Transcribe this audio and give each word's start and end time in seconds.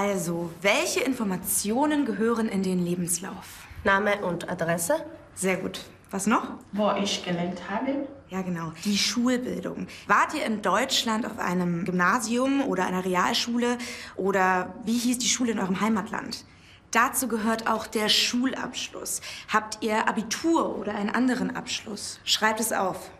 Also, 0.00 0.52
welche 0.62 1.00
Informationen 1.00 2.04
gehören 2.04 2.48
in 2.48 2.62
den 2.62 2.78
Lebenslauf? 2.78 3.66
Name 3.82 4.18
und 4.18 4.48
Adresse. 4.48 5.04
Sehr 5.34 5.56
gut. 5.56 5.80
Was 6.12 6.28
noch? 6.28 6.52
Wo 6.70 6.92
ich 6.92 7.24
gelernt 7.24 7.60
habe. 7.68 8.06
Ja, 8.28 8.42
genau. 8.42 8.70
Die 8.84 8.96
Schulbildung. 8.96 9.88
Wart 10.06 10.34
ihr 10.34 10.44
in 10.44 10.62
Deutschland 10.62 11.26
auf 11.26 11.40
einem 11.40 11.84
Gymnasium 11.84 12.62
oder 12.62 12.86
einer 12.86 13.04
Realschule 13.04 13.76
oder 14.14 14.72
wie 14.84 14.96
hieß 14.96 15.18
die 15.18 15.26
Schule 15.26 15.50
in 15.50 15.58
eurem 15.58 15.80
Heimatland? 15.80 16.44
Dazu 16.92 17.26
gehört 17.26 17.66
auch 17.66 17.88
der 17.88 18.08
Schulabschluss. 18.08 19.20
Habt 19.52 19.82
ihr 19.82 20.08
Abitur 20.08 20.78
oder 20.78 20.94
einen 20.94 21.10
anderen 21.10 21.56
Abschluss? 21.56 22.20
Schreibt 22.22 22.60
es 22.60 22.72
auf. 22.72 23.10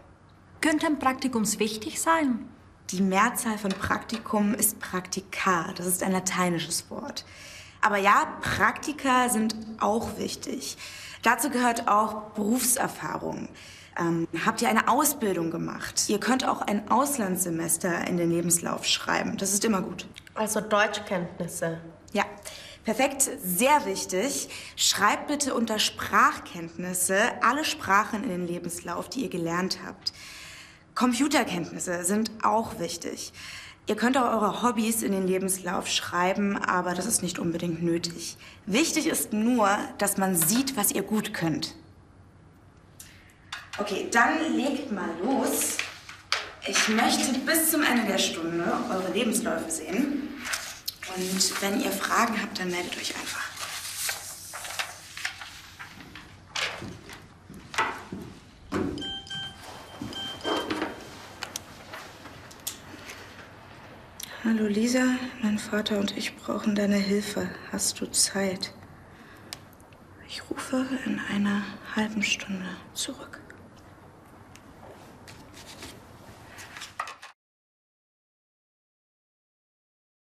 Könnte 0.60 0.87
ein 0.87 1.01
Praktikums 1.01 1.59
wichtig 1.59 2.01
sein? 2.01 2.48
Die 2.91 3.02
Mehrzahl 3.02 3.59
von 3.59 3.70
Praktikum 3.70 4.55
ist 4.55 4.80
Praktika. 4.80 5.74
Das 5.77 5.87
ist 5.87 6.02
ein 6.02 6.12
lateinisches 6.12 6.88
Wort. 6.91 7.27
Aber 7.83 7.98
ja, 7.98 8.38
Praktika 8.41 9.28
sind 9.28 9.55
auch 9.78 10.16
wichtig. 10.16 10.78
Dazu 11.23 11.51
gehört 11.51 11.87
auch 11.87 12.30
Berufserfahrung. 12.30 13.51
Ähm, 13.98 14.27
habt 14.47 14.62
ihr 14.62 14.70
eine 14.70 14.88
Ausbildung 14.88 15.51
gemacht? 15.51 16.09
Ihr 16.09 16.19
könnt 16.19 16.48
auch 16.48 16.62
ein 16.62 16.91
Auslandssemester 16.91 18.06
in 18.09 18.16
den 18.16 18.30
Lebenslauf 18.30 18.87
schreiben. 18.87 19.36
Das 19.36 19.52
ist 19.52 19.66
immer 19.66 19.83
gut. 19.83 20.06
Also 20.34 20.62
Deutschkenntnisse. 20.62 21.78
Ja, 22.14 22.25
perfekt. 22.84 23.28
Sehr 23.45 23.84
wichtig. 23.84 24.48
Schreibt 24.77 25.27
bitte 25.27 25.55
unter 25.55 25.78
Sprachkenntnisse 25.78 27.19
alle 27.42 27.66
Sprachen 27.66 28.23
in 28.23 28.30
den 28.30 28.47
Lebenslauf, 28.47 29.11
die 29.11 29.25
ihr 29.25 29.30
gelernt 29.30 29.80
habt. 29.84 30.14
Computerkenntnisse 30.98 32.02
sind 32.02 32.33
auch 32.43 32.80
wichtig. 32.80 33.33
Ihr 33.87 33.95
könnt 33.95 34.19
auch 34.19 34.33
eure 34.33 34.64
Hobbys 34.64 35.05
in 35.05 35.12
den 35.12 35.28
Lebenslauf 35.28 35.86
schreiben, 35.86 36.56
aber 36.56 36.92
das 36.92 37.06
ist 37.06 37.22
nicht 37.22 37.39
unbedingt 37.39 37.84
nötig. 37.84 38.36
Wichtig 38.67 39.06
ist 39.06 39.33
nur, 39.33 39.70
dass 39.98 40.17
man 40.17 40.34
sieht, 40.34 40.77
was 40.77 40.91
ihr 40.91 41.03
gut 41.03 41.33
könnt. 41.33 41.77
Okay, 43.78 44.09
dann 44.11 44.56
legt 44.56 44.91
mal 44.91 45.09
los. 45.22 45.77
Ich 46.67 46.89
möchte 46.89 47.33
bis 47.47 47.70
zum 47.70 47.84
Ende 47.84 48.05
der 48.11 48.19
Stunde 48.19 48.65
eure 48.91 49.12
Lebensläufe 49.12 49.70
sehen. 49.70 50.34
Und 51.15 51.62
wenn 51.62 51.81
ihr 51.81 51.92
Fragen 51.92 52.42
habt, 52.42 52.59
dann 52.59 52.72
meldet 52.72 52.97
euch 52.97 53.15
einfach. 53.15 53.47
Hallo 64.44 64.69
Lisa, 64.69 65.17
mein 65.42 65.58
Vater 65.58 65.98
und 65.98 66.17
ich 66.17 66.36
brauchen 66.36 66.77
deine 66.77 66.94
Hilfe. 66.94 67.50
Hast 67.72 68.00
du 68.00 68.06
Zeit? 68.06 68.72
Ich 70.28 70.48
rufe 70.48 70.86
in 71.06 71.19
einer 71.19 71.64
halben 71.97 72.22
Stunde 72.22 72.69
zurück. 72.94 73.41